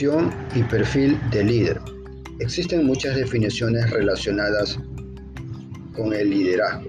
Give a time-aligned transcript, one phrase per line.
[0.00, 1.80] Y perfil de líder.
[2.38, 4.78] Existen muchas definiciones relacionadas
[5.92, 6.88] con el liderazgo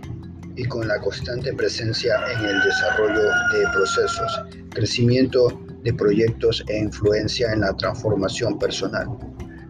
[0.55, 7.51] y con la constante presencia en el desarrollo de procesos, crecimiento de proyectos e influencia
[7.51, 9.07] en la transformación personal,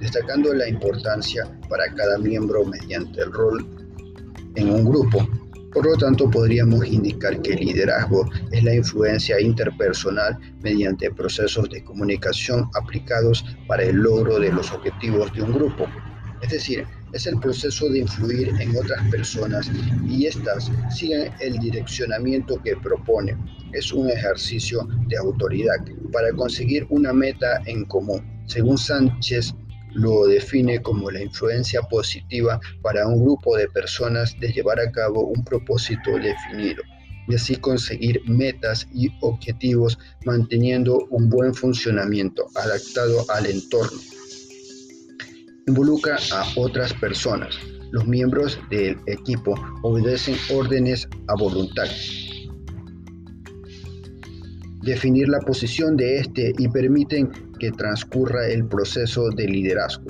[0.01, 3.65] destacando la importancia para cada miembro mediante el rol
[4.55, 5.25] en un grupo
[5.73, 11.83] por lo tanto, podríamos indicar que el liderazgo es la influencia interpersonal mediante procesos de
[11.83, 15.85] comunicación aplicados para el logro de los objetivos de un grupo.
[16.41, 19.69] Es decir, es el proceso de influir en otras personas
[20.07, 23.35] y éstas sigan el direccionamiento que propone.
[23.73, 25.77] Es un ejercicio de autoridad
[26.11, 28.21] para conseguir una meta en común.
[28.45, 29.53] Según Sánchez,
[29.93, 35.25] lo define como la influencia positiva para un grupo de personas de llevar a cabo
[35.25, 36.83] un propósito definido
[37.27, 43.99] y así conseguir metas y objetivos manteniendo un buen funcionamiento adaptado al entorno.
[45.67, 47.55] Involucra a otras personas.
[47.91, 51.87] Los miembros del equipo obedecen órdenes a voluntad
[54.89, 60.09] definir la posición de éste y permiten que transcurra el proceso de liderazgo.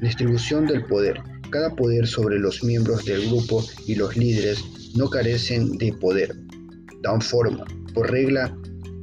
[0.00, 1.20] Distribución del poder.
[1.50, 4.64] Cada poder sobre los miembros del grupo y los líderes
[4.94, 6.34] no carecen de poder.
[7.02, 7.64] Dan forma.
[7.92, 8.56] Por regla,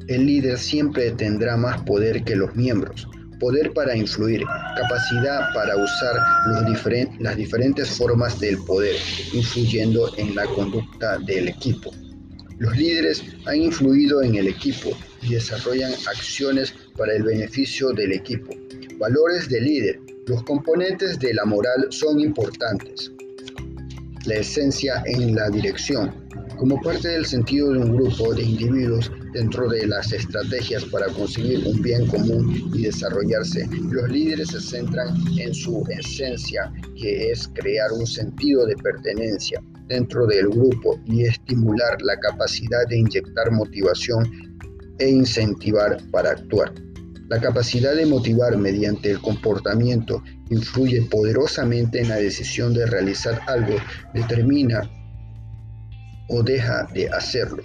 [0.07, 3.07] el líder siempre tendrá más poder que los miembros.
[3.39, 4.43] Poder para influir,
[4.75, 6.15] capacidad para usar
[7.19, 8.95] las diferentes formas del poder,
[9.33, 11.91] influyendo en la conducta del equipo.
[12.59, 14.89] Los líderes han influido en el equipo
[15.21, 18.51] y desarrollan acciones para el beneficio del equipo.
[18.97, 19.99] Valores de líder.
[20.25, 23.11] Los componentes de la moral son importantes.
[24.25, 26.11] La esencia en la dirección.
[26.57, 31.63] Como parte del sentido de un grupo de individuos dentro de las estrategias para conseguir
[31.67, 37.91] un bien común y desarrollarse, los líderes se centran en su esencia, que es crear
[37.91, 44.29] un sentido de pertenencia dentro del grupo y estimular la capacidad de inyectar motivación
[44.99, 46.73] e incentivar para actuar.
[47.29, 53.75] La capacidad de motivar mediante el comportamiento influye poderosamente en la decisión de realizar algo,
[54.13, 54.89] determina
[56.29, 57.63] o deja de hacerlo.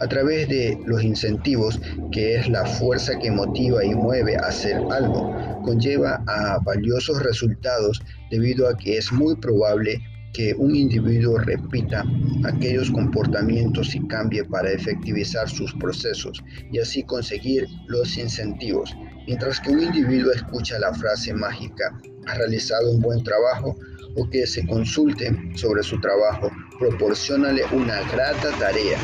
[0.00, 1.80] A través de los incentivos,
[2.12, 8.02] que es la fuerza que motiva y mueve a hacer algo, conlleva a valiosos resultados
[8.30, 10.02] debido a que es muy probable
[10.34, 12.04] que un individuo repita
[12.44, 18.94] aquellos comportamientos y cambie para efectivizar sus procesos y así conseguir los incentivos.
[19.26, 23.76] Mientras que un individuo escucha la frase mágica, ha realizado un buen trabajo
[24.16, 28.98] o que se consulte sobre su trabajo, proporcionale una grata tarea.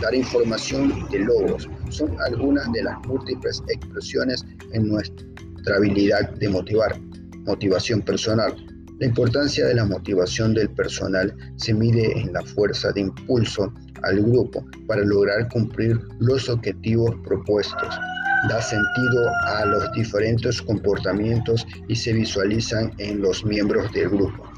[0.00, 7.00] Dar información de logros son algunas de las múltiples expresiones en nuestra habilidad de motivar,
[7.46, 8.54] motivación personal.
[9.04, 13.70] La importancia de la motivación del personal se mide en la fuerza de impulso
[14.02, 17.94] al grupo para lograr cumplir los objetivos propuestos.
[18.48, 24.53] Da sentido a los diferentes comportamientos y se visualizan en los miembros del grupo.